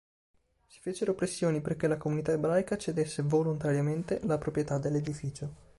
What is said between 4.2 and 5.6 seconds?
la proprietà dell'edificio.